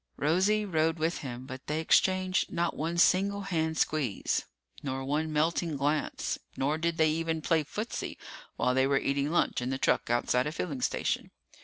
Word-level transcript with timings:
Rosie 0.17 0.65
rode 0.65 0.97
with 0.97 1.19
him, 1.19 1.45
but 1.45 1.67
they 1.67 1.79
exchanged 1.79 2.51
not 2.51 2.75
one 2.75 2.97
single 2.97 3.41
hand 3.41 3.77
squeeze, 3.77 4.45
nor 4.81 5.05
one 5.05 5.31
melting 5.31 5.77
glance, 5.77 6.39
nor 6.57 6.79
did 6.79 6.97
they 6.97 7.11
even 7.11 7.39
play 7.39 7.63
footsie 7.63 8.17
while 8.55 8.73
they 8.73 8.87
were 8.87 8.97
eating 8.97 9.29
lunch 9.29 9.61
in 9.61 9.69
the 9.69 9.77
truck 9.77 10.09
outside 10.09 10.47
a 10.47 10.51
filling 10.51 10.81
station. 10.81 11.29